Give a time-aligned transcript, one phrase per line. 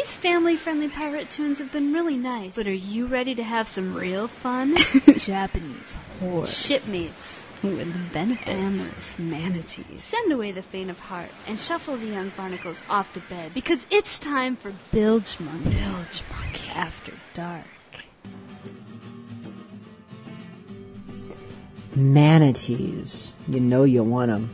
[0.00, 2.54] These family friendly pirate tunes have been really nice.
[2.56, 4.74] But are you ready to have some real fun?
[5.18, 6.46] Japanese horror.
[6.46, 7.38] Shipmates.
[7.62, 8.48] with the benefits.
[8.48, 10.02] Amorous manatees.
[10.02, 13.84] Send away the faint of heart and shuffle the young barnacles off to bed because
[13.90, 15.64] it's time for Bilgemunky.
[15.64, 16.70] Bilge Monkey.
[16.74, 17.66] After dark.
[21.94, 23.34] Manatees.
[23.46, 24.48] You know you want them.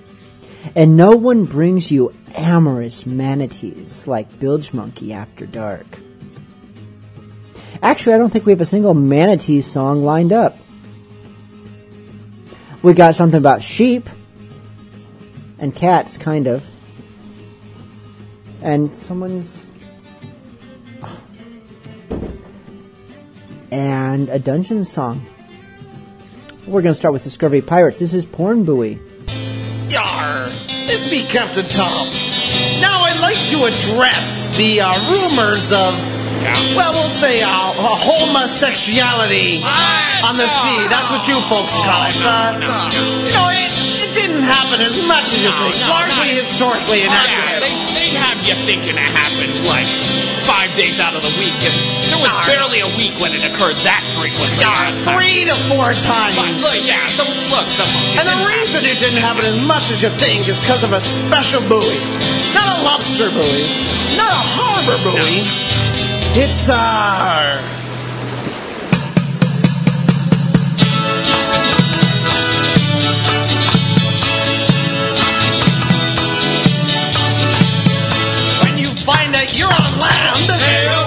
[0.75, 5.87] And no one brings you amorous manatees like Bilgemunky After Dark.
[7.83, 10.57] Actually, I don't think we have a single manatee song lined up.
[12.83, 14.09] We got something about sheep
[15.59, 16.65] and cats, kind of.
[18.63, 19.67] And someone's.
[23.71, 25.25] And a dungeon song.
[26.67, 27.99] We're going to start with Discovery Pirates.
[27.99, 28.99] This is Porn Buoy.
[29.89, 30.49] Yar!
[30.87, 32.26] This be Captain Tom.
[32.81, 35.95] Now I'd like to address the uh, rumors of,
[36.77, 39.63] well, we'll say uh, homosexuality
[40.23, 40.79] on the sea.
[40.89, 42.17] That's what you folks call it.
[42.21, 42.55] Uh,
[43.27, 43.71] you know, it,
[44.07, 45.75] it didn't happen as much as you think.
[45.89, 47.61] Largely historically Yeah, inaccurate.
[47.65, 49.89] they, they'd have you thinking it happened like
[50.47, 51.75] five days out of the week, and
[52.07, 54.63] there was barely a week when it occurred that frequently.
[55.03, 56.63] Three to four But times.
[56.63, 60.11] look, yeah, the, look, the, And the reason it didn't happen as much as you
[60.23, 61.99] think is because of a special buoy.
[62.57, 63.63] Not a lobster buoy,
[64.17, 65.45] not a harbor buoy.
[66.43, 67.63] It's, uh.
[78.63, 81.06] When you find that you're on land, there's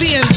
[0.00, 0.33] we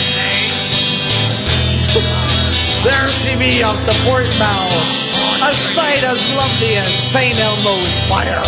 [2.87, 4.69] There she be off the port bow,
[5.43, 7.37] a sight as lovely as St.
[7.37, 8.41] Elmo's fire.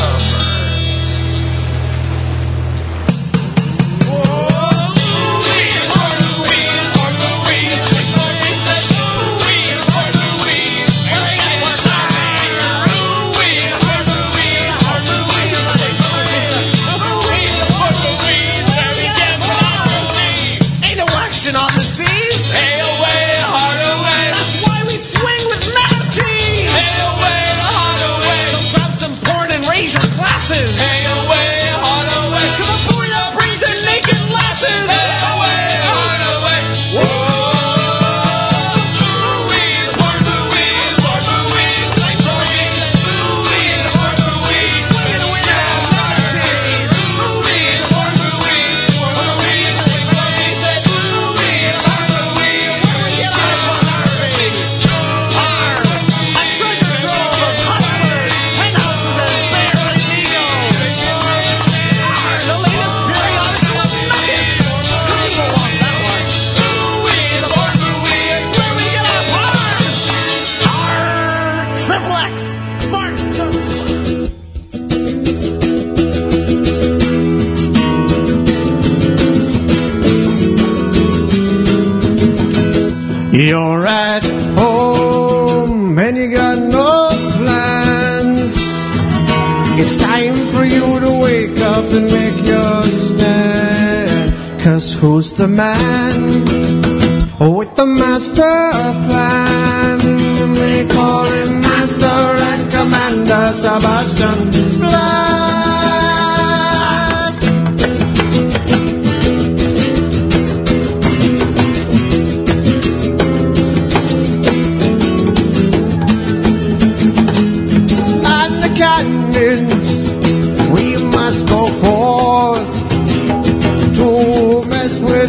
[95.58, 96.07] Who's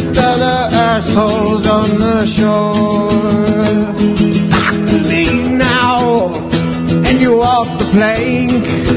[0.06, 3.10] with other assholes on the shore.
[5.10, 6.34] Lean now,
[7.06, 8.89] and you off the plank.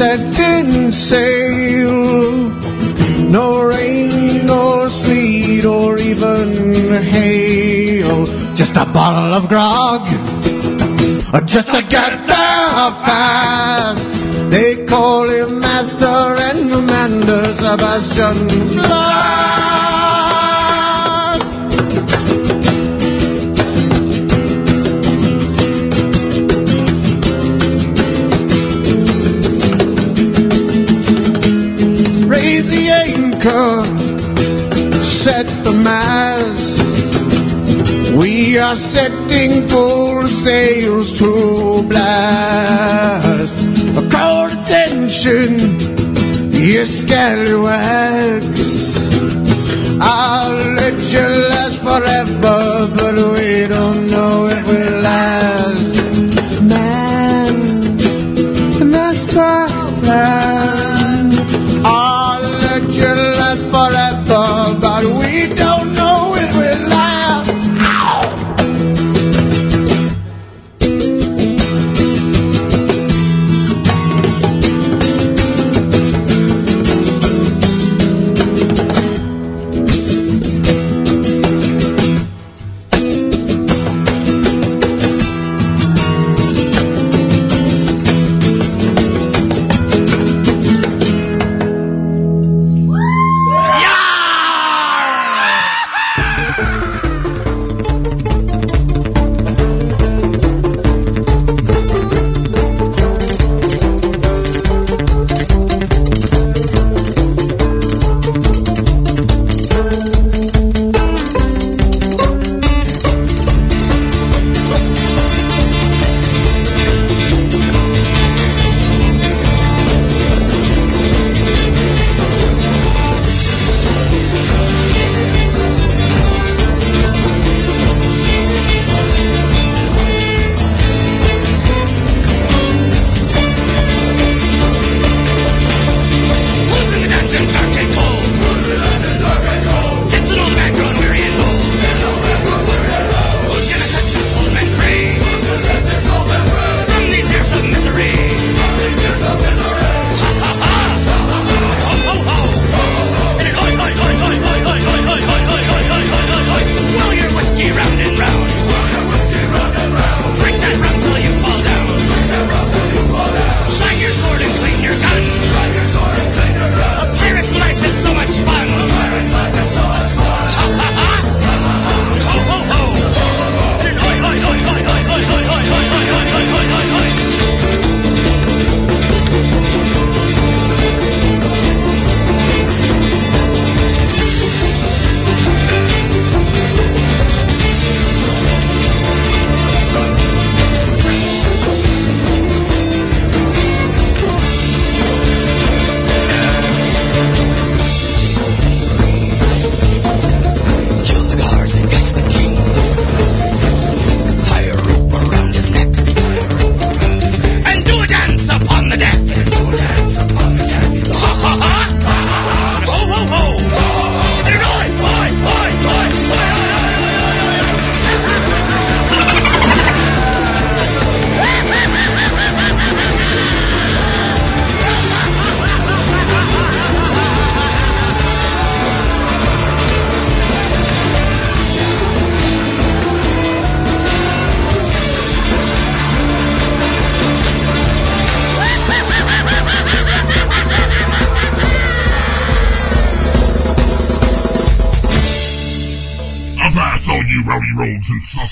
[0.00, 2.50] When he set in sail.
[3.30, 8.26] No rain, no sleet, or even hail.
[8.54, 10.06] Just a bottle of grog,
[11.32, 14.10] or just to get there fast.
[14.50, 19.69] They call him Master and Commander Sebastian.
[38.50, 43.62] We are setting full sails to blast.
[44.10, 45.78] Call attention,
[46.50, 48.58] you scallywags.
[50.00, 55.69] I'll let you last forever, but we don't know if we'll last.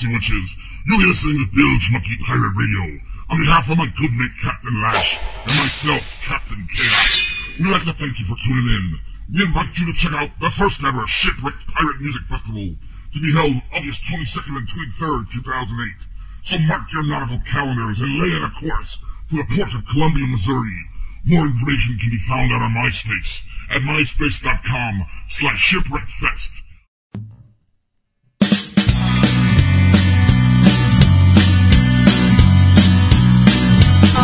[0.07, 0.55] Witches.
[0.87, 3.01] You'll be listening to Bilgemunky Pirate Radio.
[3.31, 7.27] On behalf of my good mate Captain Lash and myself, Captain Chaos,
[7.59, 9.01] we'd like to thank you for tuning in.
[9.35, 12.77] We invite you to check out the first ever Shipwrecked Pirate Music Festival
[13.13, 16.07] to be held August 22nd and 23rd, 2008.
[16.45, 20.27] So mark your nautical calendars and lay in a course for the port of Columbia,
[20.29, 20.79] Missouri.
[21.25, 26.63] More information can be found on our MySpace at myspace.com slash shipwreckfest.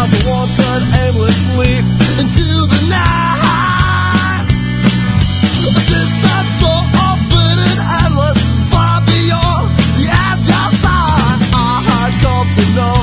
[0.05, 1.81] I wandered aimlessly
[2.21, 4.45] into the night.
[5.65, 5.73] A
[8.05, 8.37] endless
[8.69, 11.41] Far beyond the edge of sight.
[11.89, 12.94] I come to know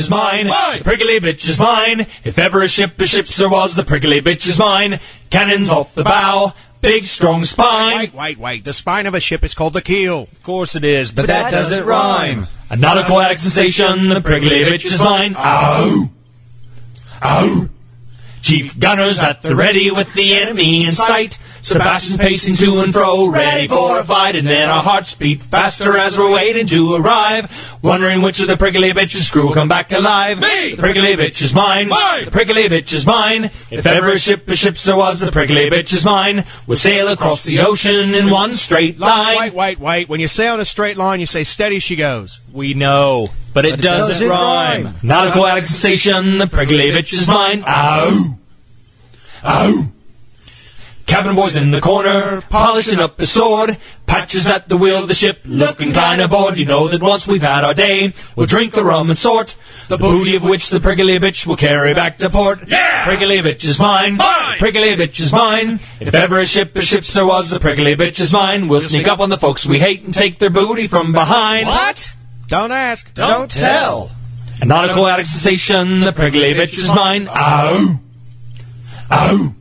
[0.00, 0.46] is mine.
[0.46, 2.00] The prickly bitch is mine.
[2.24, 4.98] If ever a ship a ships there was, the prickly bitch is mine.
[5.30, 6.54] Cannons off the bow.
[6.80, 7.98] Big strong spine.
[7.98, 8.64] Wait, wait, wait.
[8.64, 10.22] The spine of a ship is called the keel.
[10.22, 12.46] Of course it is, but, that, doesn't rhyme.
[12.70, 15.34] A nautical sensation, the prickly bitch is mine.
[15.36, 16.10] Ow!
[17.22, 17.68] Ow!
[18.40, 21.38] Chief gunners at the ready with the enemy in sight.
[21.62, 25.96] Sebastian pacing to and fro, ready for a fight, and then our hearts beat faster
[25.96, 27.78] as we're waiting to arrive.
[27.82, 30.40] Wondering which of the prickly bitches crew will come back alive.
[30.40, 30.70] Me!
[30.70, 31.88] The prickly bitch is mine.
[31.88, 32.24] Mine!
[32.24, 33.44] The prickly bitch is mine.
[33.70, 36.44] If ever a ship a ships there was, the prickly bitch is mine.
[36.66, 39.36] We'll sail across the ocean in one straight line.
[39.36, 40.08] Wait, wait, wait.
[40.08, 42.40] When you say on a straight line, you say steady she goes.
[42.52, 44.84] We know, but it doesn't, doesn't rhyme.
[44.84, 44.94] rhyme.
[45.02, 47.64] Nautical attic sensation, the prickly bitch is mine.
[47.66, 48.38] Ow!
[49.44, 49.92] Ow!
[51.10, 53.76] Cabin boys in the corner, polishing up his sword.
[54.06, 56.56] Patches at the wheel of the ship, looking kinda bored.
[56.56, 59.56] You know that once we've had our day, we'll drink the rum and sort.
[59.88, 62.60] The booty of which the prickly bitch will carry back to port.
[62.68, 63.04] Yeah!
[63.04, 64.18] Prickly bitch is mine.
[64.18, 64.58] Mine!
[64.58, 65.80] Prickly bitch is mine.
[65.98, 68.68] If ever a ship a ships there was, the prickly bitch is mine.
[68.68, 71.66] We'll sneak up on the folks we hate and take their booty from behind.
[71.66, 72.14] What?
[72.50, 73.14] Don't ask.
[73.14, 74.10] Don't tell.
[74.60, 77.28] A nautical attic sensation, the prickly bitch is mine.
[77.28, 78.00] Ow!
[79.12, 79.54] Ow!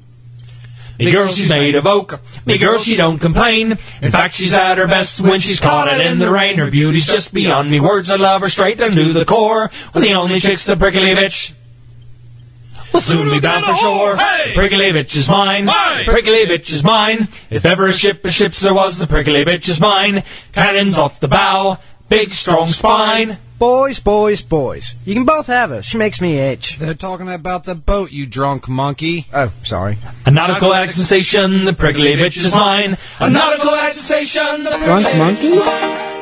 [0.98, 2.20] Me girl, she's made of oak.
[2.48, 3.74] Me girl, she don't complain.
[4.02, 6.58] In fact, she's at her best when she's caught it in the rain.
[6.58, 8.10] Her beauty's just beyond me words.
[8.10, 9.70] I love her straight down to the core.
[9.94, 11.54] Well, the only chick's the prickly bitch.
[12.92, 14.18] We'll soon be bound for shore.
[14.56, 15.70] Prickly bitch is mine.
[16.06, 17.28] Prickly bitch is mine.
[17.52, 20.24] If ever a ship a ships there was, the prickly bitch is mine.
[20.54, 21.78] Cannons off the bow.
[22.10, 23.38] Big strong spine.
[23.60, 24.96] Boys, boys, boys.
[25.06, 25.84] You can both have her.
[25.84, 26.80] She makes me itch.
[26.80, 29.28] They're talking about the boat, you drunk monkey.
[29.32, 29.98] Oh, sorry.
[30.26, 32.98] A nautical attic sensation, the prickly bitch is mine.
[33.20, 36.19] A nautical attic sensation, the Drunk monkey?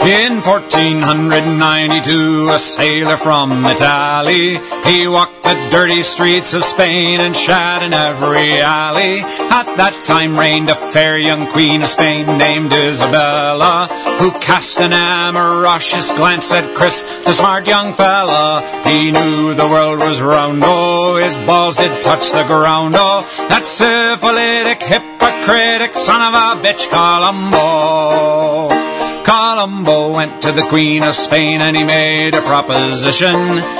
[0.00, 4.56] In 1492, a sailor from Italy,
[4.88, 9.20] he walked the dirty streets of Spain and shat in every alley.
[9.52, 13.88] At that time reigned a fair young queen of Spain named Isabella,
[14.18, 18.62] who cast an amorous glance at Chris, the smart young fella.
[18.88, 23.66] He knew the world was round, oh, his balls did touch the ground, oh, that
[23.66, 28.99] syphilitic, hypocritic son of a bitch, Columbo.
[29.30, 33.36] Columbo went to the Queen of Spain and he made a proposition.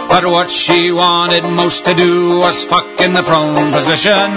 [0.06, 4.36] But what she wanted most to do was fuck in the prone position.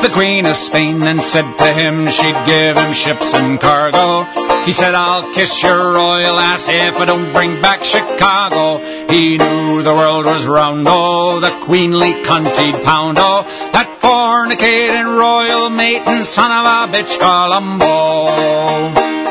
[0.00, 4.24] The Queen of Spain then said to him she'd give him ships and cargo.
[4.64, 8.78] He said, I'll kiss your royal ass if I don't bring back Chicago.
[9.12, 13.44] He knew the world was round, oh, the queenly cuntied pound, oh,
[13.74, 19.23] that fornicating royal maiden son of a bitch Columbo.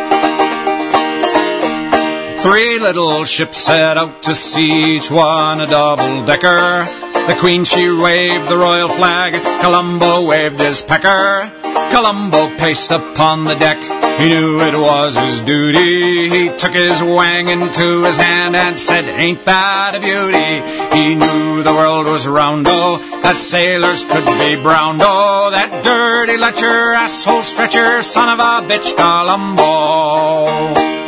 [2.43, 6.83] Three little ships set out to sea, each one a double decker.
[7.25, 9.31] The Queen she waved the royal flag,
[9.62, 11.50] Columbo waved his pecker.
[11.93, 13.77] Columbo paced upon the deck,
[14.19, 16.27] he knew it was his duty.
[16.27, 21.00] He took his wang into his hand and said, Ain't that a beauty?
[21.00, 26.38] He knew the world was round, oh, that sailors could be brown, oh, that dirty
[26.38, 31.02] lecher, asshole stretcher, son of a bitch, Columbo.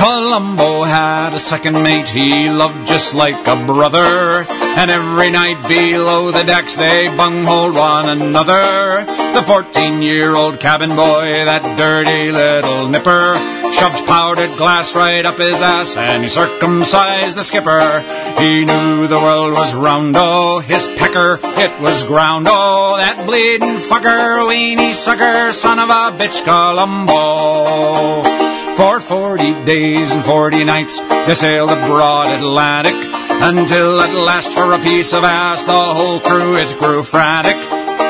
[0.00, 4.46] Columbo had a second mate he loved just like a brother.
[4.80, 9.04] And every night below the decks they bungholed one another.
[9.34, 13.36] The 14 year old cabin boy, that dirty little nipper,
[13.76, 18.00] shoves powdered glass right up his ass and he circumcised the skipper.
[18.40, 23.76] He knew the world was round, oh, his pecker, it was ground, oh, that bleeding
[23.76, 28.59] fucker, weenie sucker, son of a bitch, Columbo.
[28.80, 34.72] For forty days and forty nights they sailed the broad Atlantic until at last for
[34.72, 37.56] a piece of ass the whole crew it grew frantic.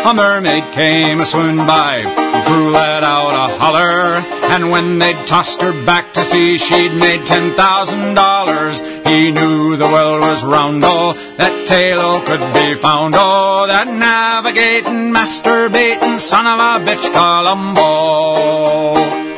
[0.06, 4.22] A mermaid came a swoon by, the crew let out a holler,
[4.54, 8.80] and when they'd tossed her back to sea, she'd made ten thousand dollars.
[9.08, 13.88] He knew the world was round, oh, that Taylor oh, could be found, oh, that
[13.88, 19.29] navigating, masturbating son of a bitch, Columbo.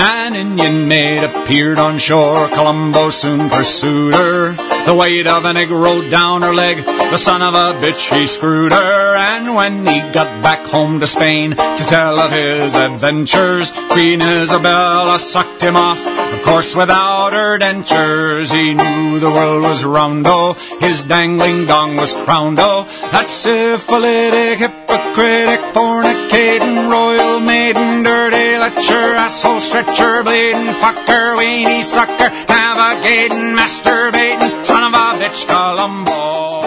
[0.00, 2.46] An Indian maid appeared on shore.
[2.48, 4.52] Columbo soon pursued her.
[4.86, 6.84] The weight of an egg rolled down her leg.
[6.84, 9.16] The son of a bitch, he screwed her.
[9.16, 15.18] And when he got back home to Spain to tell of his adventures, Queen Isabella
[15.18, 15.98] sucked him off.
[16.32, 20.26] Of course, without her dentures, he knew the world was round.
[20.28, 22.58] Oh, his dangling dong was crowned.
[22.60, 33.54] Oh, that syphilitic, hypocritic, fornicating, royal maiden, dirty asshole stretcher, bleeding fucker, weenie sucker, navigating,
[33.54, 36.58] masturbating, son of a bitch, Columbo.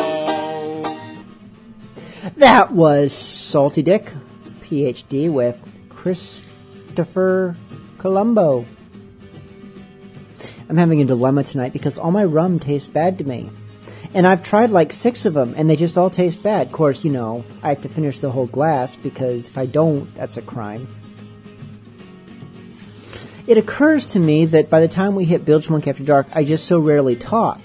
[2.37, 4.11] That was Salty Dick,
[4.61, 5.57] PhD, with
[5.89, 7.55] Christopher
[7.97, 8.65] Columbo.
[10.69, 13.49] I'm having a dilemma tonight because all my rum tastes bad to me.
[14.13, 16.67] And I've tried like six of them and they just all taste bad.
[16.67, 20.13] Of course, you know, I have to finish the whole glass because if I don't,
[20.15, 20.87] that's a crime.
[23.51, 26.45] It occurs to me that by the time we hit Bilge Monk After Dark, I
[26.45, 27.59] just so rarely talk.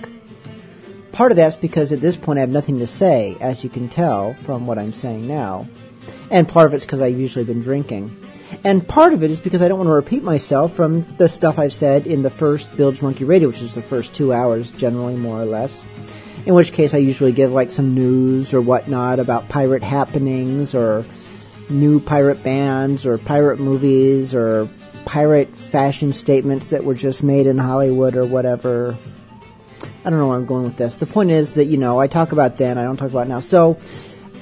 [1.12, 3.88] Part of that's because at this point I have nothing to say, as you can
[3.88, 5.68] tell from what I'm saying now.
[6.28, 8.10] And part of it's because I've usually been drinking.
[8.64, 11.56] And part of it is because I don't want to repeat myself from the stuff
[11.56, 15.40] I've said in the first Bilgemunky Radio, which is the first two hours, generally, more
[15.40, 15.84] or less.
[16.46, 21.04] In which case, I usually give like some news or whatnot about pirate happenings or
[21.70, 24.68] new pirate bands or pirate movies or
[25.06, 28.98] pirate fashion statements that were just made in Hollywood or whatever.
[30.04, 30.98] I don't know where I'm going with this.
[30.98, 33.40] The point is that, you know, I talk about then, I don't talk about now.
[33.40, 33.78] So,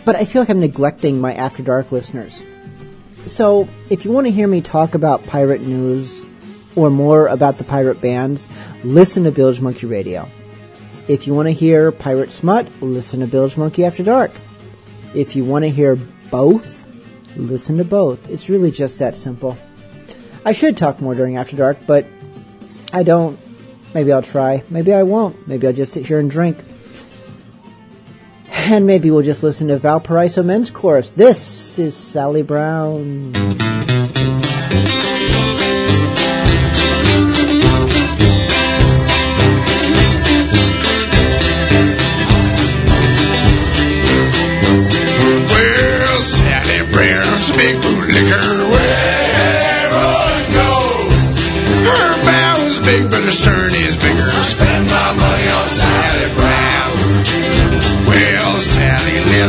[0.04, 2.42] but I feel like I'm neglecting my After Dark listeners.
[3.26, 6.26] So, if you want to hear me talk about pirate news
[6.76, 8.48] or more about the pirate bands,
[8.82, 10.28] listen to Bilgemunky Radio.
[11.08, 14.32] If you want to hear pirate smut, listen to Bilgemunky After Dark.
[15.14, 15.96] If you want to hear
[16.30, 16.86] both,
[17.36, 18.28] listen to both.
[18.30, 19.56] It's really just that simple.
[20.44, 22.06] I should talk more during After Dark, but
[22.92, 23.38] I don't.
[23.94, 24.62] Maybe I'll try.
[24.68, 25.46] Maybe I won't.
[25.48, 26.58] Maybe I'll just sit here and drink.
[28.50, 31.10] And maybe we'll just listen to Valparaiso Men's Chorus.
[31.10, 33.83] This is Sally Brown.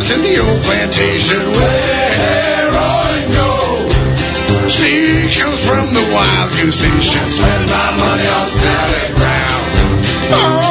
[0.06, 4.70] house in the old plantation where I go.
[4.70, 7.30] She comes from the Wild Goose Nation.
[7.30, 10.65] Spend my money on salad ground.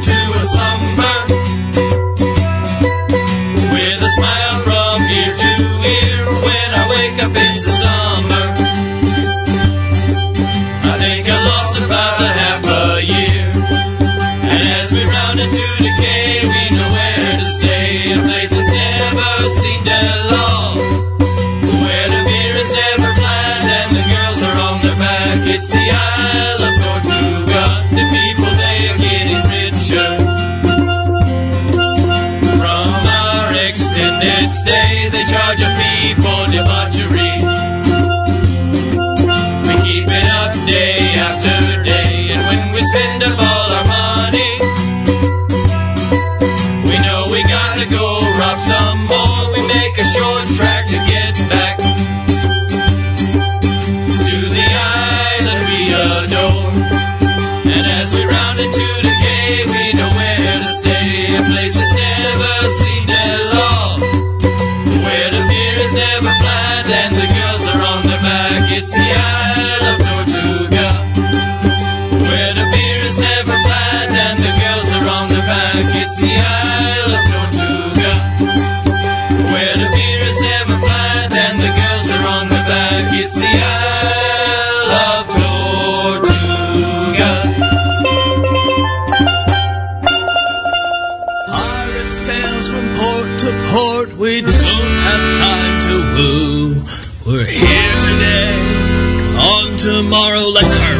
[0.00, 0.73] to a slow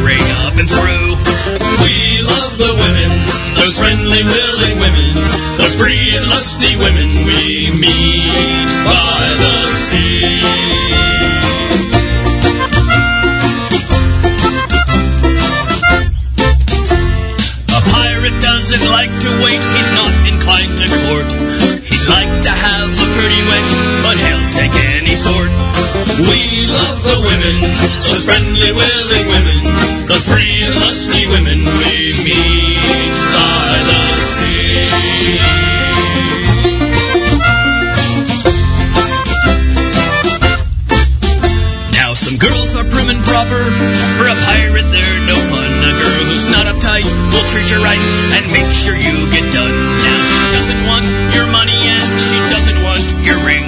[0.04, 1.16] hurry up and through.
[1.80, 3.10] We love the women,
[3.56, 5.14] those friendly, willing women,
[5.56, 10.28] those free and lusty women we meet by the sea.
[17.72, 21.32] A pirate doesn't like to wait, he's not inclined to court.
[21.80, 23.72] He'd like to have a pretty wench,
[24.04, 25.48] but he'll take any sort.
[26.14, 27.56] We love the women,
[28.04, 29.43] those friendly, willing women,
[31.26, 34.88] women we meet by the sea.
[41.92, 43.62] Now some girls are prim and proper.
[44.18, 45.70] For a pirate, they're no fun.
[45.82, 48.00] A girl who's not uptight will treat you right
[48.34, 49.74] and make sure you get done.
[49.74, 53.66] Now she doesn't want your money and she doesn't want your ring.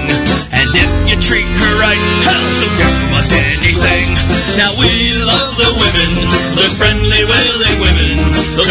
[0.53, 4.07] And if you treat her right, hell, she'll do most anything.
[4.57, 6.17] Now we love the women,
[6.57, 7.46] those friendly, women,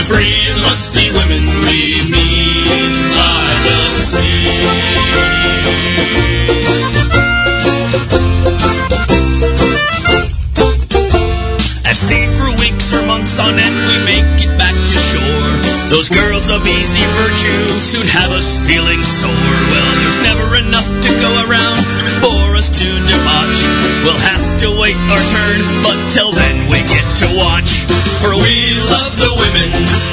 [0.07, 5.55] free and lusty women we meet by the sea.
[11.85, 15.51] At sea for weeks or months on end, we make it back to shore.
[15.89, 19.31] Those girls of easy virtue soon have us feeling sore.
[19.31, 21.81] Well, there's never enough to go around
[22.21, 23.59] for us to debauch.
[24.03, 27.85] We'll have to wait our turn, but till then we get to watch.
[28.21, 29.34] For we love the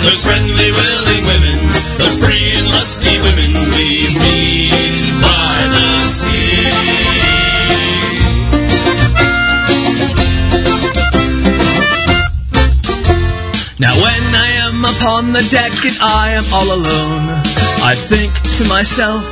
[0.03, 1.59] those friendly, willing women,
[1.99, 7.03] those free and lusty women we meet by the sea.
[13.79, 17.25] Now when I am upon the deck and I am all alone,
[17.83, 19.23] I think to myself,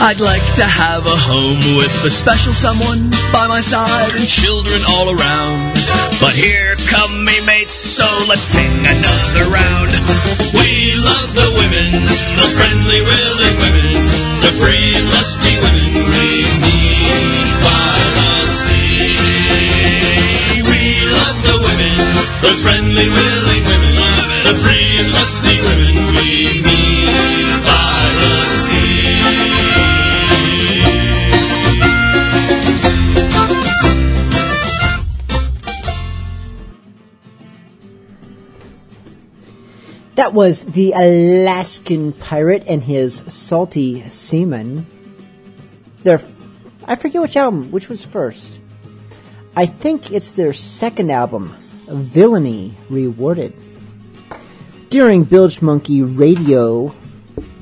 [0.00, 4.80] I'd like to have a home with a special someone by my side and children
[4.88, 5.74] all around.
[6.20, 9.92] But here come me mates, so let's sing another round.
[10.56, 11.92] We love the women,
[12.36, 13.92] those friendly, willing women,
[14.44, 16.28] the free and lusty women we
[16.64, 19.16] meet by the sea.
[20.70, 20.82] We
[21.20, 21.96] love the women,
[22.42, 23.35] those friendly, willing
[40.16, 44.86] That was the Alaskan pirate and his salty seaman.
[46.04, 46.20] Their,
[46.86, 48.62] I forget which album, which was first.
[49.54, 51.54] I think it's their second album,
[51.86, 53.52] Villainy Rewarded.
[54.88, 56.94] During Bilgemunky Radio,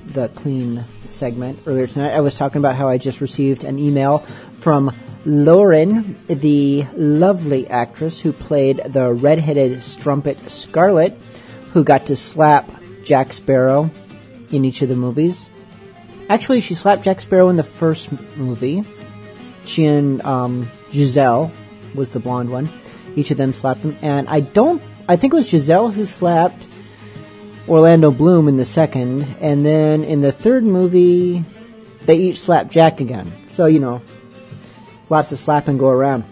[0.06, 4.18] the clean segment earlier tonight, I was talking about how I just received an email
[4.60, 4.94] from
[5.26, 11.18] Lauren, the lovely actress who played the redheaded strumpet Scarlet,
[11.74, 12.70] who got to slap
[13.02, 13.90] Jack Sparrow
[14.52, 15.50] in each of the movies.
[16.30, 18.84] Actually, she slapped Jack Sparrow in the first movie.
[19.66, 21.52] She and um, Giselle
[21.94, 22.68] was the blonde one.
[23.16, 24.80] Each of them slapped him, and I don't.
[25.08, 26.68] I think it was Giselle who slapped
[27.68, 31.44] Orlando Bloom in the second, and then in the third movie,
[32.02, 33.30] they each slapped Jack again.
[33.48, 34.00] So you know,
[35.10, 36.24] lots of slapping go around.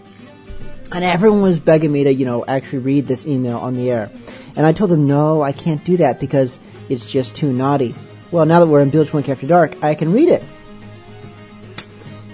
[0.93, 4.11] And everyone was begging me to, you know, actually read this email on the air.
[4.55, 7.95] And I told them, no, I can't do that because it's just too naughty.
[8.31, 10.43] Well, now that we're in Bilgemunky After Dark, I can read it.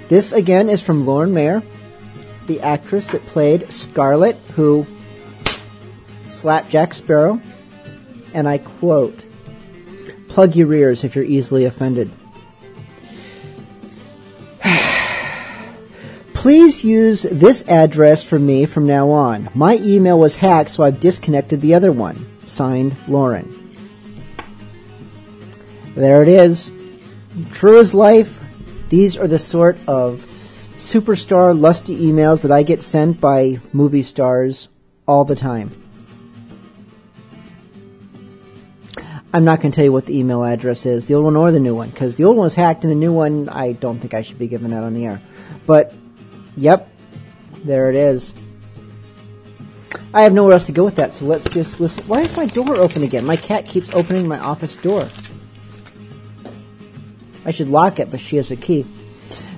[0.09, 1.63] This again is from Lauren Maher,
[2.47, 4.87] the actress that played Scarlet, who
[6.31, 7.41] slapped Jack Sparrow.
[8.33, 9.27] And I quote,
[10.29, 12.11] plug your ears if you're easily offended.
[16.39, 19.51] Please use this address for me from now on.
[19.55, 22.25] My email was hacked, so I've disconnected the other one.
[22.47, 23.53] Signed, Lauren.
[25.97, 26.71] There it is.
[27.51, 28.41] True as life,
[28.89, 30.25] these are the sort of
[30.77, 34.69] superstar lusty emails that I get sent by movie stars
[35.09, 35.73] all the time.
[39.35, 41.51] I'm not going to tell you what the email address is, the old one or
[41.51, 43.99] the new one, because the old one was hacked and the new one, I don't
[43.99, 45.21] think I should be giving that on the air.
[45.67, 45.93] But,
[46.59, 46.89] yep,
[47.65, 48.35] there it is.
[50.13, 52.05] I have nowhere else to go with that, so let's just listen.
[52.07, 53.27] Why is my door open again?
[53.27, 55.09] My cat keeps opening my office door.
[57.45, 58.87] I should lock it, but she has a key.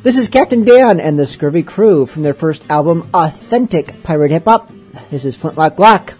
[0.02, 4.44] This is Captain Dan and the Scurvy Crew from their first album, Authentic Pirate Hip
[4.44, 4.70] Hop.
[5.10, 6.14] This is Flintlock Glock.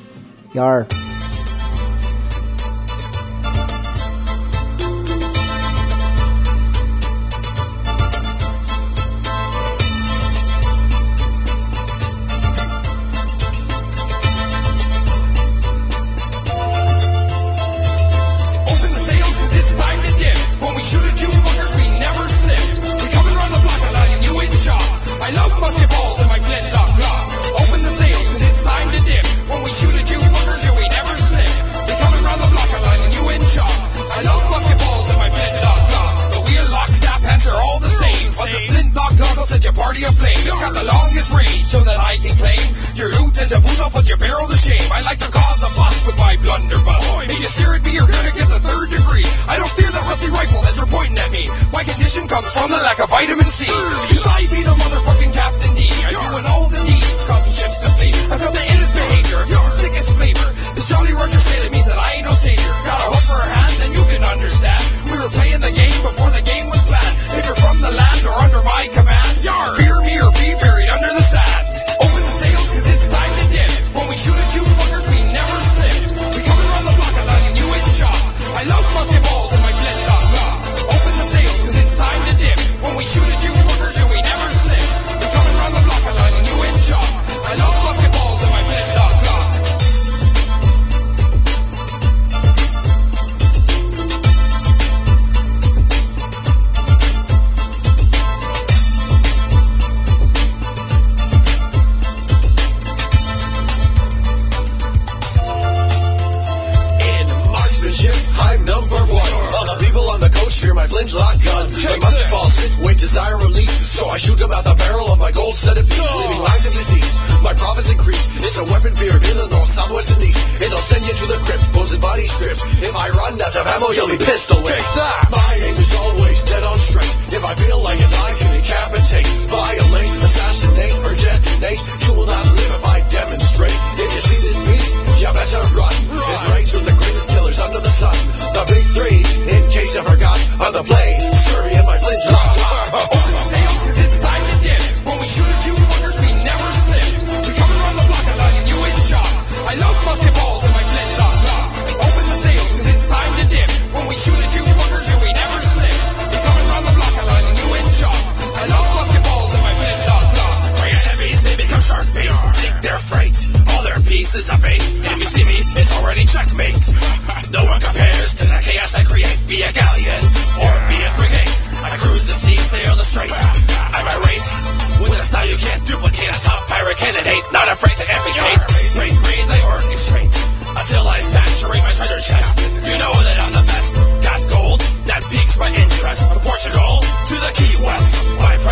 [0.52, 0.86] Yar.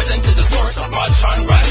[0.08, 1.67] My presence is a source of much unrest.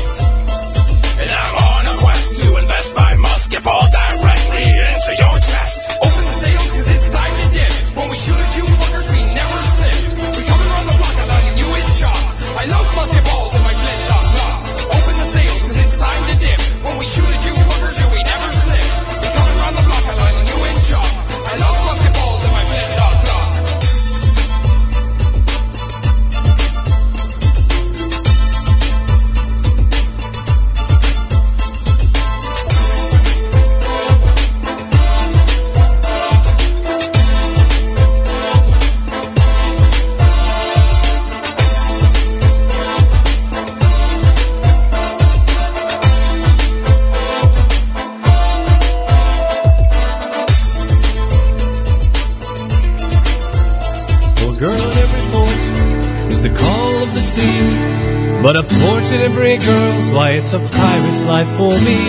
[60.18, 62.02] Why, it's a pirate's life for me.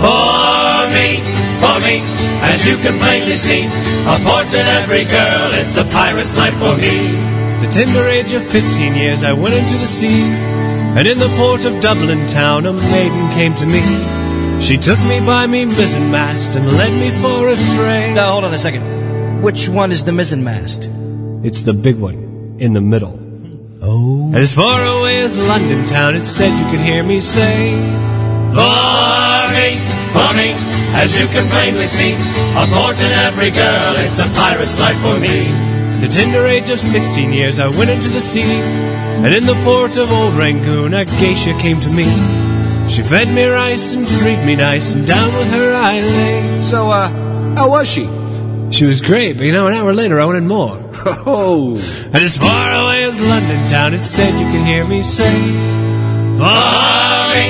[0.00, 1.20] For me,
[1.60, 2.00] for me,
[2.48, 3.68] as you can plainly see,
[4.08, 7.12] a port in every girl, it's a pirate's life for me.
[7.60, 10.22] The tender age of 15 years, I went into the sea.
[10.96, 13.82] And in the port of Dublin town, a maiden came to me.
[14.62, 18.14] She took me by me mizzen mast and led me for a stray.
[18.14, 18.82] Now, hold on a second.
[19.42, 20.88] Which one is the mizzen mast?
[21.44, 23.21] It's the big one, in the middle.
[24.34, 27.76] As far away as London town, it said you could hear me say,
[28.56, 29.76] For me,
[30.16, 30.56] for me,
[30.96, 32.14] as you can plainly see,
[32.56, 35.48] a port in every girl, it's a pirate's life for me.
[35.92, 38.40] At the tender age of 16 years, I went into the sea.
[39.20, 42.08] And in the port of Old Rangoon, a geisha came to me.
[42.88, 46.62] She fed me rice and treated me nice, and down with her I lay.
[46.62, 47.10] So, uh,
[47.54, 48.08] how was she?
[48.70, 50.78] She was great, but you know, an hour later I wanted more.
[51.04, 51.74] Oh.
[52.12, 55.32] And as far away as London town, it said you can hear me say,
[56.38, 56.62] For
[57.34, 57.44] me,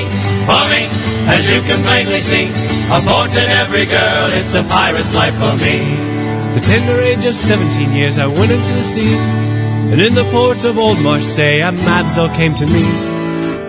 [0.47, 0.83] for me,
[1.29, 2.49] as you can plainly see,
[2.89, 5.77] a port in every girl, it's a pirate's life for me.
[6.53, 9.13] The tender age of 17 years, I went into the sea.
[9.91, 12.83] And in the port of Old Marseille, a mamselle came to me.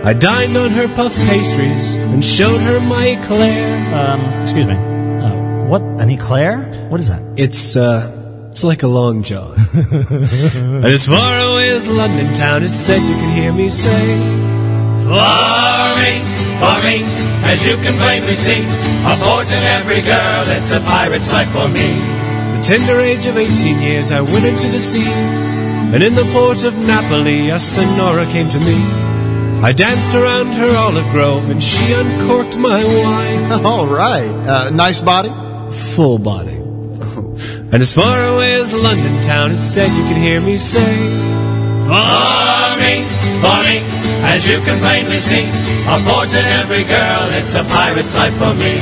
[0.05, 3.95] I dined on her puff pastries and showed her my eclair.
[3.95, 4.75] Um, excuse me.
[4.75, 5.83] Uh, what?
[6.01, 6.89] An eclair?
[6.91, 7.23] What is that?
[7.37, 8.24] It's, uh,
[8.55, 9.51] it's like a long john.
[9.75, 14.07] and as far away as London town, it said you can hear me say,
[16.63, 17.03] For me,
[17.51, 18.63] as you can plainly see,
[19.11, 21.99] a port in every girl, it's a pirate's life for me.
[22.55, 25.11] The tender age of 18 years, I went into the sea.
[25.93, 28.79] And in the port of Napoli, a Sonora came to me.
[29.67, 33.65] I danced around her olive grove, and she uncorked my wine.
[33.67, 34.31] All right.
[34.47, 35.33] Uh, nice body?
[35.97, 36.64] Full body.
[37.75, 40.95] And as far away as London town, it said you could hear me say,
[41.91, 43.03] For me,
[43.43, 43.83] for me,
[44.31, 48.55] as you can plainly see, a port in every girl, it's a pirate's life for
[48.55, 48.79] me.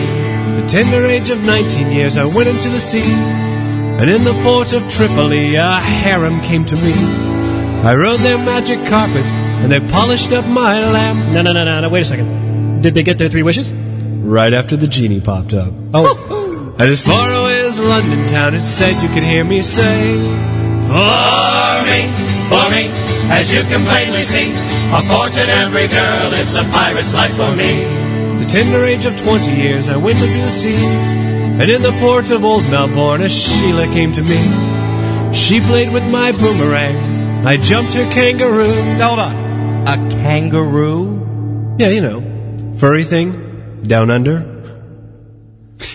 [0.61, 3.15] The tender age of 19 years, I went into the sea.
[3.97, 6.93] And in the port of Tripoli, a harem came to me.
[7.89, 9.25] I rode their magic carpet,
[9.65, 11.33] and they polished up my lamp.
[11.33, 11.89] No, no, no, no, no.
[11.89, 12.83] Wait a second.
[12.83, 13.73] Did they get their three wishes?
[13.73, 15.73] Right after the genie popped up.
[15.95, 16.75] Oh.
[16.79, 17.42] and as far
[17.79, 20.19] away as London town, it said you could hear me say,
[20.89, 22.01] For me,
[22.49, 22.89] for me,
[23.31, 24.51] as you can plainly see,
[24.93, 27.85] a port in every girl, it's a pirate's life for me.
[28.43, 30.77] The tender age of 20 years, I went into the sea.
[30.77, 34.41] And in the port of Old Melbourne, a Sheila came to me.
[35.35, 37.47] She played with my boomerang.
[37.47, 38.73] I jumped her kangaroo.
[39.01, 39.89] Hold on.
[39.89, 41.77] A kangaroo?
[41.79, 44.52] Yeah, you know, furry thing, down under.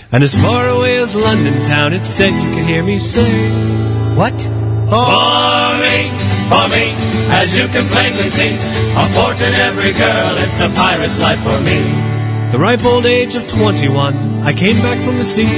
[0.09, 3.27] And as far away as London town, it said you could hear me say,
[4.15, 4.39] What?
[4.87, 6.07] For me,
[6.47, 6.95] for me,
[7.35, 8.55] as you can plainly see,
[8.95, 11.83] a port in every girl, it's a pirate's life for me.
[12.51, 15.51] The ripe old age of 21, I came back from the sea.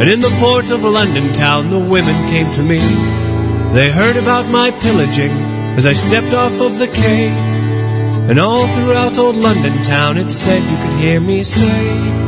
[0.00, 2.78] And in the port of London town, the women came to me.
[3.74, 5.32] They heard about my pillaging
[5.76, 7.28] as I stepped off of the quay.
[8.30, 12.27] And all throughout old London town, it said you could hear me say,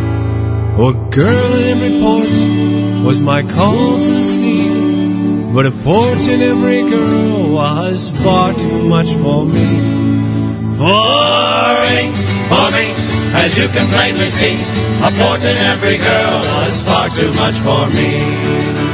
[0.78, 4.68] Oh, girl in every port was my call to the sea.
[5.52, 9.68] But a port in every girl was far too much for me.
[10.78, 12.00] For me,
[12.50, 12.86] for me,
[13.42, 14.56] as you can plainly see,
[15.02, 18.89] a port in every girl was far too much for me.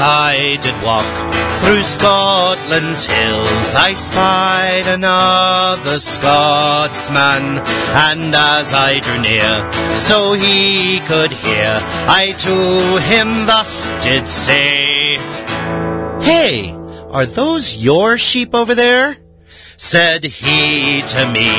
[0.00, 9.72] I did walk through Scotland's hills, I spied another Scotsman, and as I drew near,
[9.96, 11.78] so he could hear,
[12.08, 12.56] I to
[13.10, 15.16] him thus did say,
[16.22, 16.74] Hey,
[17.10, 19.16] are those your sheep over there?
[19.76, 21.50] Said he to me,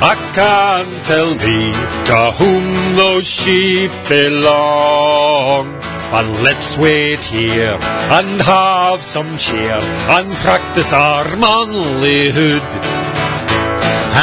[0.00, 1.72] I can't tell thee
[2.08, 5.77] to whom those sheep belong.
[6.10, 12.64] And let's wait here and have some cheer and practice our manlyhood.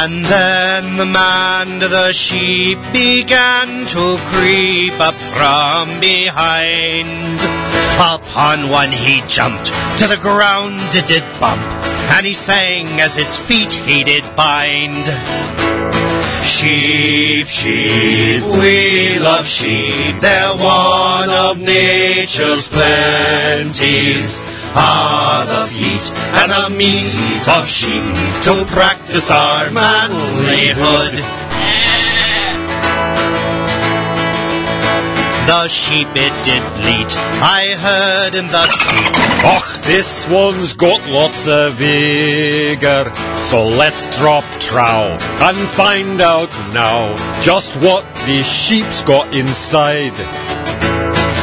[0.01, 7.07] And then the man to the sheep began to creep up from behind.
[7.97, 9.67] Upon one he jumped,
[9.99, 11.61] to the ground it did bump,
[12.17, 15.64] and he sang as its feet he did bind.
[16.46, 24.41] Sheep, sheep, we love sheep, they're one of nature's plenties.
[24.78, 31.45] Are the feet and the meat of sheep to practice our manlyhood.
[35.48, 39.14] The sheep it did bleat, I heard him thus speak.
[39.46, 43.12] Och, this one's got lots of vigor.
[43.43, 45.16] So let's drop trow
[45.48, 50.18] and find out now just what these sheep's got inside.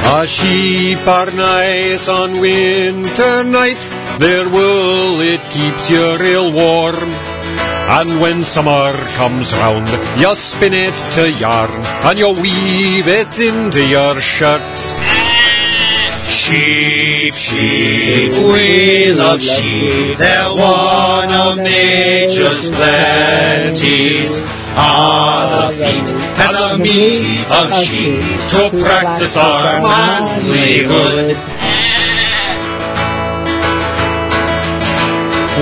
[0.04, 3.90] A sheep are nice on winter nights.
[4.18, 7.31] Their wool it keeps you real warm.
[7.88, 11.70] And when summer comes round, you spin it to yarn
[12.06, 14.62] and you weave it into your shirt.
[16.24, 20.16] Sheep, sheep, we love sheep.
[20.16, 24.42] They're one of nature's plenties.
[24.74, 27.20] Are the feet and the meat
[27.52, 31.51] of sheep to practice our manlyhood.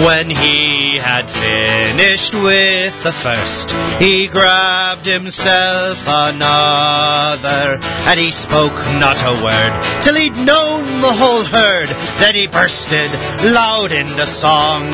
[0.07, 3.70] When he had finished with the first,
[4.01, 7.78] he grabbed himself another,
[8.09, 11.88] and he spoke not a word till he'd known the whole herd.
[12.16, 13.11] Then he bursted
[13.53, 14.88] loud into song.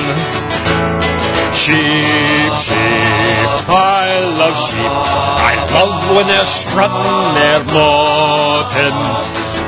[1.54, 4.10] Sheep, sheep, I
[4.42, 4.90] love sheep.
[4.90, 8.96] I love when they're strutting their mutton.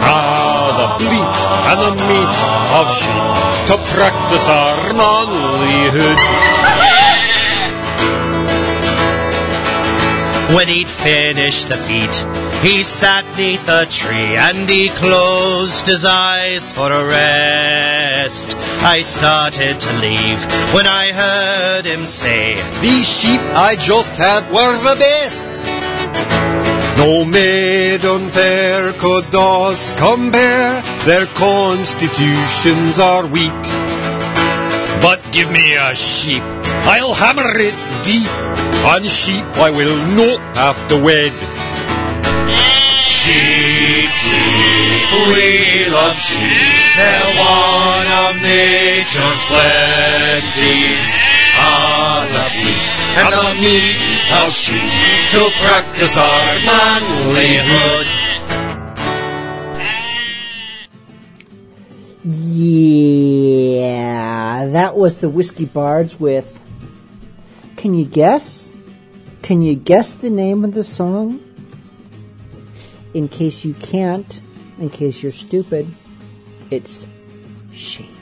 [0.02, 1.17] Ah, the
[1.70, 2.38] and the meat
[2.80, 3.28] of sheep
[3.68, 6.18] to practice our manlyhood.
[10.56, 12.14] When he'd finished the feat,
[12.64, 18.56] he sat neath a tree and he closed his eyes for a rest.
[18.80, 20.40] I started to leave
[20.72, 25.77] when I heard him say, These sheep I just had were the best.
[26.98, 33.62] No maiden fair could thus compare, their constitutions are weak.
[35.00, 36.42] But give me a sheep,
[36.90, 38.26] I'll hammer it deep,
[38.82, 41.34] and sheep I will not have to wed.
[43.06, 46.98] Sheep, sheep, we love sheep.
[46.98, 51.37] They're one of nature's plenties.
[51.58, 53.98] Are the feet and the meat
[54.44, 54.92] of sheep
[55.30, 58.06] to practice our manlyhood.
[62.60, 66.62] Yeah, that was the Whiskey Bards with.
[67.76, 68.74] Can you guess?
[69.42, 71.40] Can you guess the name of the song?
[73.14, 74.40] In case you can't,
[74.78, 75.88] in case you're stupid,
[76.70, 77.06] it's
[77.72, 78.17] Sheep.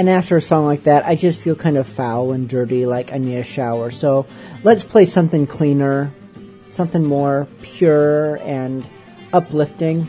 [0.00, 3.12] And after a song like that, I just feel kind of foul and dirty, like
[3.12, 3.90] I need a shower.
[3.90, 4.24] So
[4.62, 6.10] let's play something cleaner,
[6.70, 8.82] something more pure and
[9.34, 10.08] uplifting.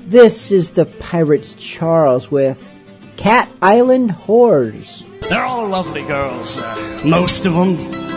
[0.00, 2.68] This is the Pirates Charles with
[3.16, 5.06] Cat Island Whores.
[5.28, 8.09] They're all lovely girls, uh, most of them.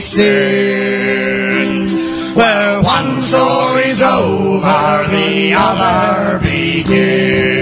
[0.00, 1.92] Sins.
[2.34, 7.52] Where one story's over, the other begins.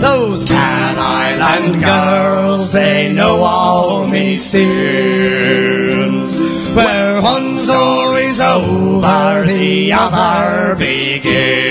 [0.00, 5.58] Those Cat Island girls, they know all me sins.
[6.74, 11.67] Where one story's over, the other begins.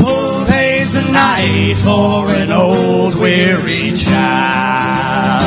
[0.00, 5.42] Bull pays the night for an old weary child.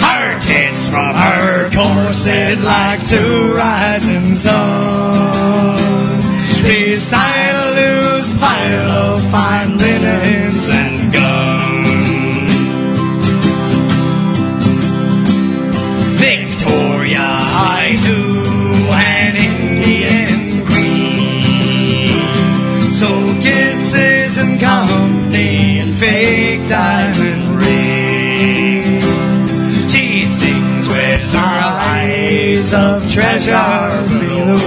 [0.00, 4.69] Her tits from her corset like two rising suns.
[33.50, 34.58] Treasure blue.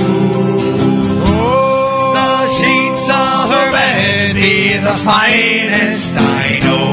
[1.26, 6.90] Oh, the sheets of her bed be the finest I know.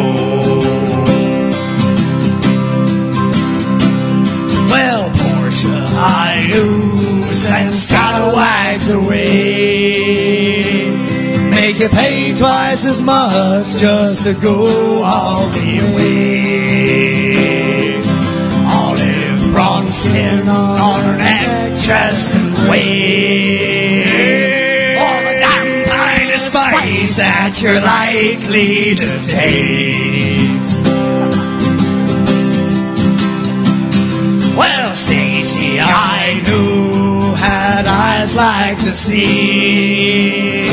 [4.71, 10.13] Well, Portia, I knew send scalawags away.
[11.51, 16.71] Make you pay twice as much just to go all the way.
[19.93, 21.60] Skin on her neck,
[21.91, 24.07] chest and waist.
[25.03, 30.87] All the damn kind of spice that you're likely to taste.
[34.57, 40.69] Well, Stacy, I knew had eyes like the sea.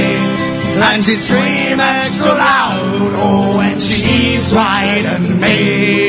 [0.90, 6.07] And she'd scream extra loud, oh, when she's riding me.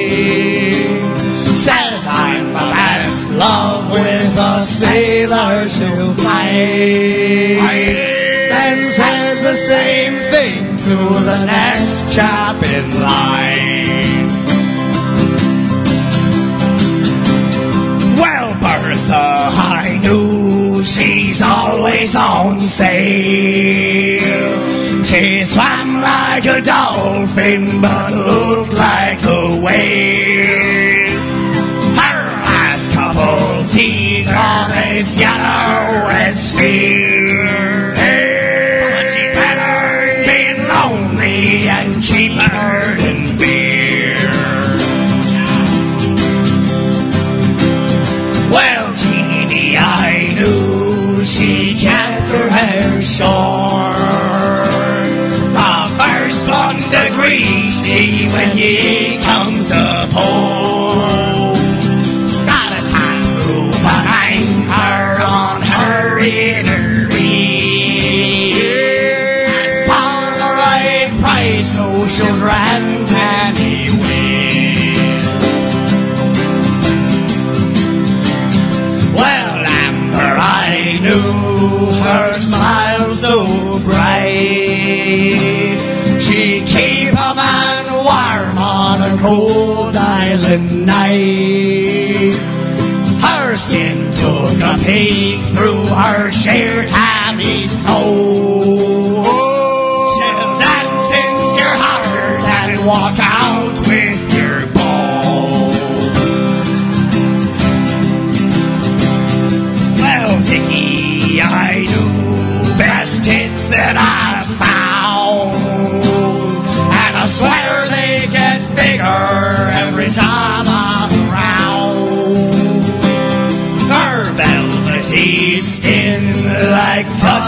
[3.39, 7.59] Love with a sailor she'll fight.
[8.51, 14.29] Then says the same thing to the next chap in line.
[18.21, 19.29] Well, Bertha,
[19.81, 24.19] I knew she's always on sale.
[25.05, 30.78] She swam like a dolphin, but looked like a whale.
[34.99, 36.78] As yellow as steel.
[89.21, 92.35] Cold island night.
[93.21, 98.48] Her sin took a peek through her shared happy soul.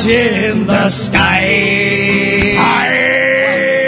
[0.05, 2.57] Like touching the sky.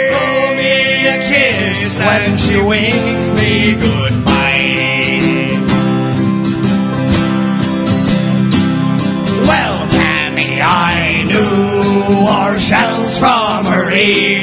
[0.09, 4.23] Blow me a kiss when she winked me goodbye.
[9.47, 14.42] Well, Tammy, I knew our shells from her ears.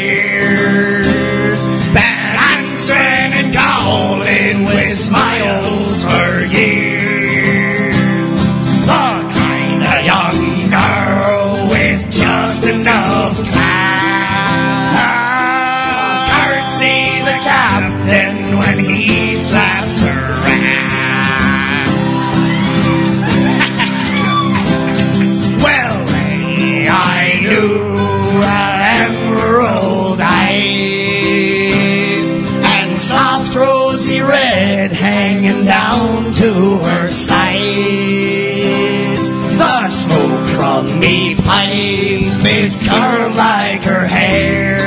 [42.45, 44.79] It curled like her hair.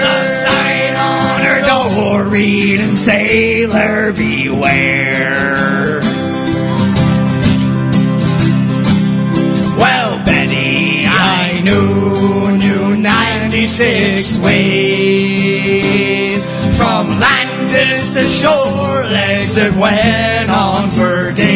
[0.00, 6.00] The sign on her door reading "Sailor Beware."
[9.78, 15.80] Well, Betty, I knew, knew 96 ways
[16.76, 21.49] from Landis to shore legs that went on for days.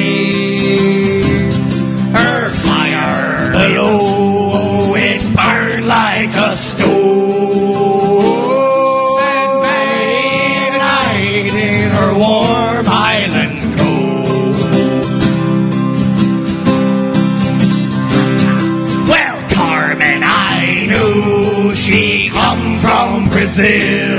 [23.54, 24.18] Brazil.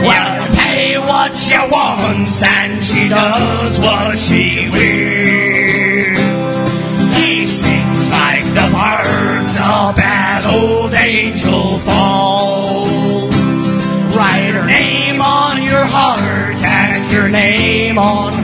[0.00, 6.16] Well, pay what she wants and she does what she will.
[7.12, 13.36] He sings like the birds up at Old Angel Falls.
[14.16, 18.41] Write her name on your heart and your name on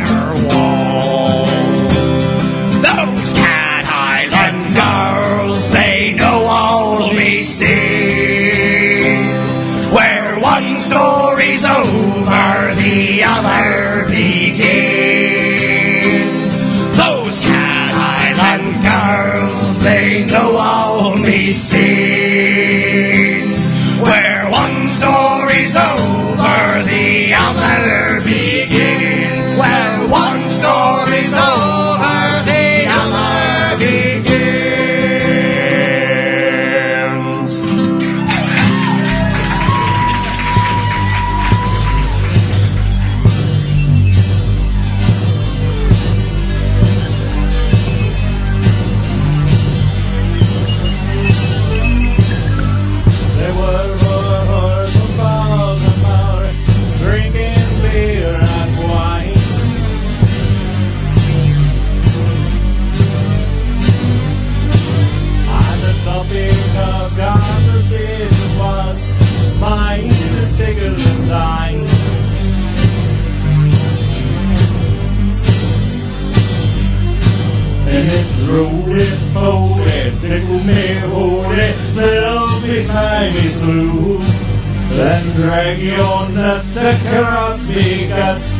[86.48, 88.52] your nut across me guts,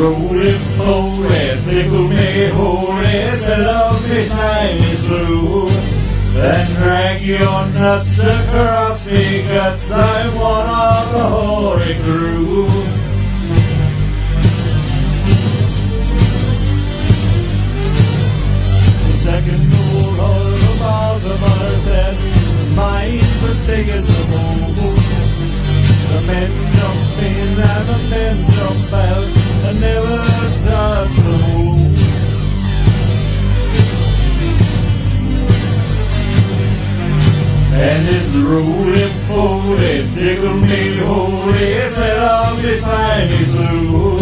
[0.00, 5.68] roly poly, pickle me holy, set up beside me slew.
[6.32, 12.66] Then drag your nuts across me guts, I'm one of the hoary crew.
[19.04, 22.16] The second old horse about the mother's head,
[22.74, 24.70] mine's as big as the moon.
[26.10, 29.39] The men jump in and the men jump out
[37.82, 44.18] and it's rolling forward, tickle me holy, set up beside me slew.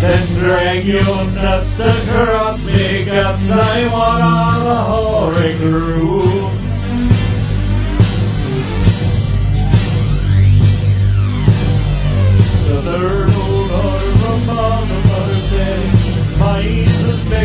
[0.00, 6.65] Then drag your nut across me guts, I want on the hoary crew.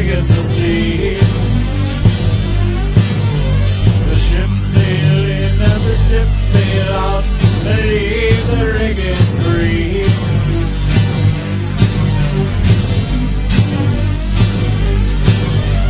[0.01, 1.13] figures to see.
[4.07, 6.29] The ship sailing, every ship
[6.91, 7.23] out,
[7.63, 10.03] they leave the rigging free.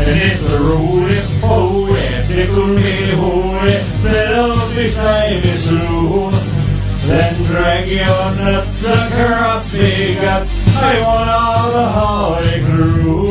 [0.03, 6.33] And if the roly poly, tickle me holy, better beside his room.
[7.07, 10.47] Then drag your nuts across the gut.
[10.75, 13.30] I want all the holly crew.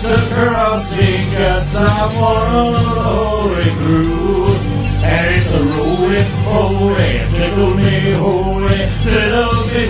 [0.00, 4.56] So cross me, 'cause I'm one of the holy crew,
[5.02, 9.86] And it's a rolling holy, tickle me holy, tickle me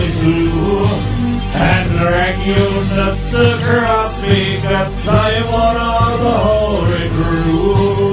[0.00, 0.88] is blue.
[1.54, 2.64] And drag you
[3.00, 4.92] up the cross, make I'm
[5.50, 8.05] one of the holy crew.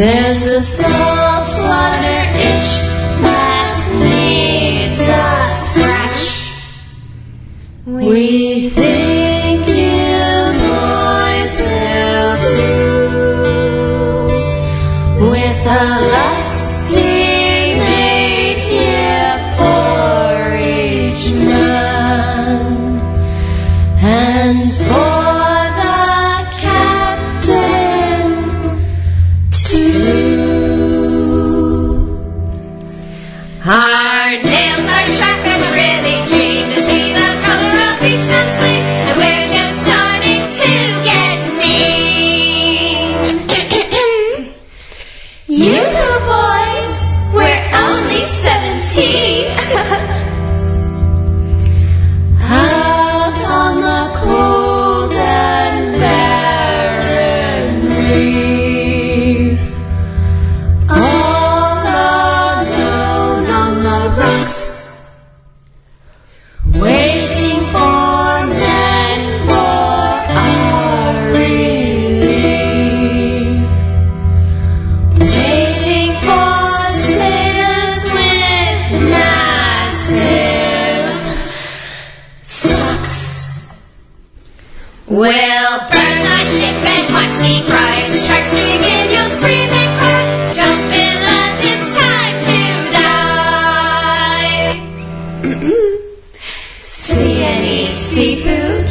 [0.00, 1.19] There's a song.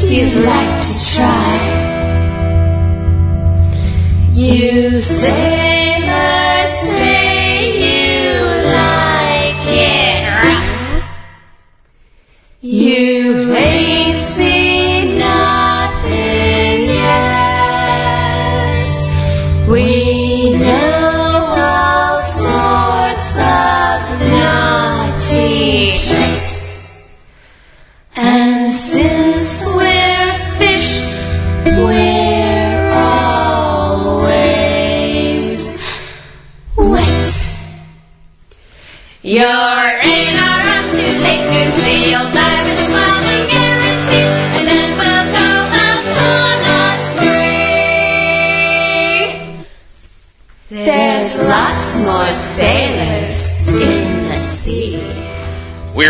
[0.10, 1.60] you'd like to try.
[4.34, 5.69] You say.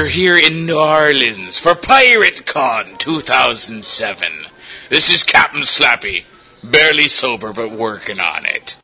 [0.10, 4.32] Here in New Orleans for Pirate Con 2007.
[4.89, 6.24] This is Captain Slappy.
[6.64, 8.78] Barely sober, but working on it.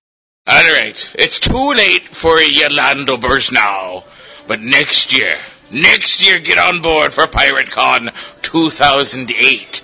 [0.48, 4.04] Alright, it's too late for you landlubbers now.
[4.46, 5.36] But next year,
[5.72, 8.12] next year get on board for Pirate Con
[8.44, 9.84] 2008.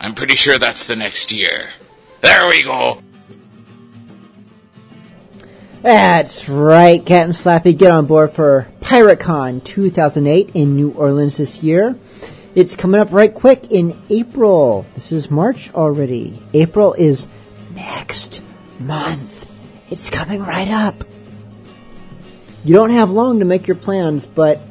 [0.00, 1.68] I'm pretty sure that's the next year.
[2.20, 3.03] There we go.
[5.84, 7.76] That's right, Captain Slappy.
[7.76, 11.94] Get on board for PirateCon 2008 in New Orleans this year.
[12.54, 14.86] It's coming up right quick in April.
[14.94, 16.42] This is March already.
[16.54, 17.28] April is
[17.74, 18.42] next
[18.80, 19.46] month.
[19.90, 21.04] It's coming right up.
[22.64, 24.62] You don't have long to make your plans, but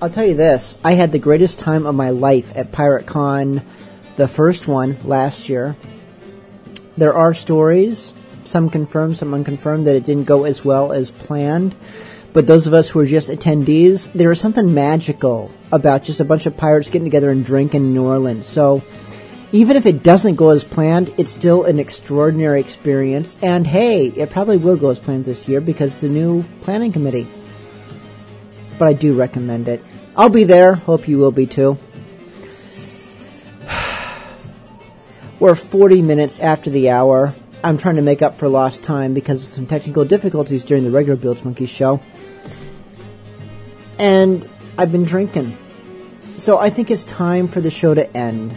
[0.00, 0.78] I'll tell you this.
[0.82, 3.62] I had the greatest time of my life at PirateCon,
[4.16, 5.76] the first one last year.
[6.96, 8.14] There are stories,
[8.44, 11.74] some confirmed, some unconfirmed, that it didn't go as well as planned.
[12.32, 16.24] But those of us who were just attendees, there was something magical about just a
[16.24, 18.46] bunch of pirates getting together and drinking in New Orleans.
[18.46, 18.82] So
[19.52, 23.36] even if it doesn't go as planned, it's still an extraordinary experience.
[23.40, 27.28] And hey, it probably will go as planned this year because the new planning committee.
[28.80, 29.80] But I do recommend it.
[30.16, 30.74] I'll be there.
[30.74, 31.78] Hope you will be too.
[35.38, 37.36] We're 40 minutes after the hour.
[37.64, 40.90] I'm trying to make up for lost time because of some technical difficulties during the
[40.90, 41.98] regular Bilgemunky show.
[43.98, 44.46] And
[44.76, 45.56] I've been drinking.
[46.36, 48.54] So I think it's time for the show to end.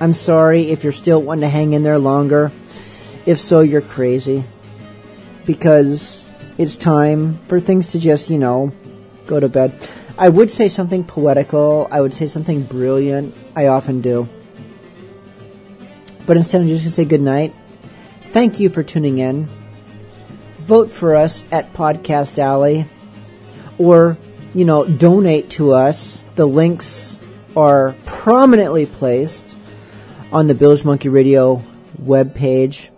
[0.00, 2.50] I'm sorry if you're still wanting to hang in there longer.
[3.26, 4.42] If so, you're crazy.
[5.44, 8.72] Because it's time for things to just, you know,
[9.26, 9.78] go to bed.
[10.16, 11.88] I would say something poetical.
[11.90, 13.34] I would say something brilliant.
[13.54, 14.30] I often do.
[16.30, 17.52] But instead, I'm just going to say goodnight.
[18.30, 19.46] Thank you for tuning in.
[20.58, 22.84] Vote for us at Podcast Alley.
[23.78, 24.16] Or,
[24.54, 26.24] you know, donate to us.
[26.36, 27.20] The links
[27.56, 29.58] are prominently placed
[30.30, 31.64] on the Bilgemunky Radio
[32.00, 32.90] webpage.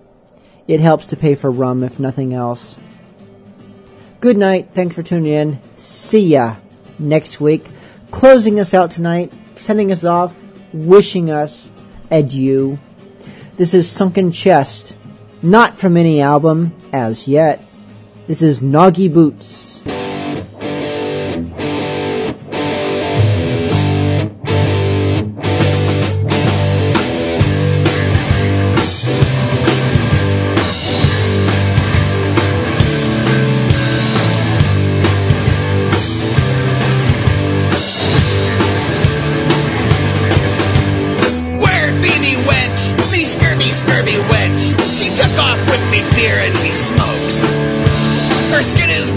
[0.69, 2.79] It helps to pay for rum, if nothing else.
[4.21, 4.75] Good night.
[4.75, 5.61] Thanks for tuning in.
[5.79, 6.57] See ya
[6.99, 7.65] next week.
[8.11, 10.39] Closing us out tonight, sending us off,
[10.75, 11.71] wishing us
[12.11, 12.79] adieu.
[13.55, 14.97] This is Sunken Chest,
[15.43, 17.63] not from any album as yet.
[18.27, 19.72] This is Noggy Boots.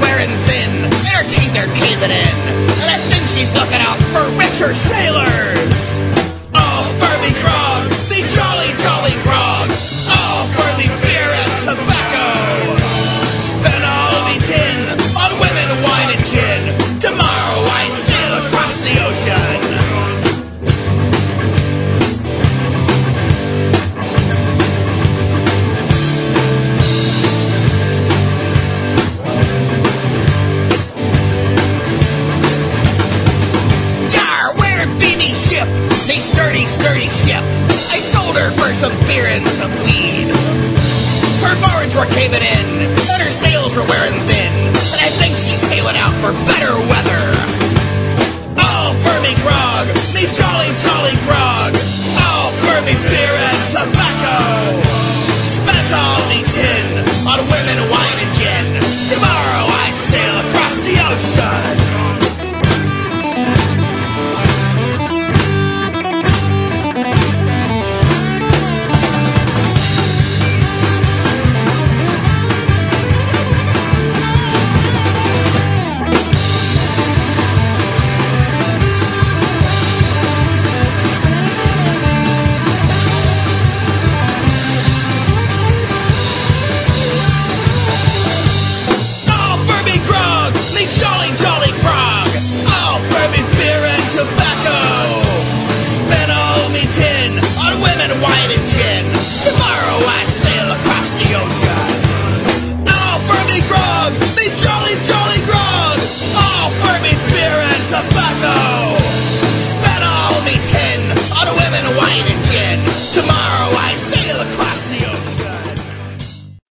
[0.02, 0.72] Wearing thin,
[1.14, 2.36] her teeth are caving in.
[2.82, 5.35] And I think she's looking out for richer sailors.